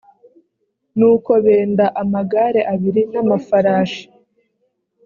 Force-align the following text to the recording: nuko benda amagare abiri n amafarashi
nuko 0.97 1.31
benda 1.45 1.85
amagare 2.01 2.61
abiri 2.73 3.01
n 3.11 3.13
amafarashi 3.23 4.05